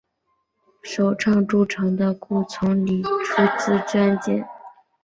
[0.81, 4.49] 首倡筑城的顾从礼出资捐建。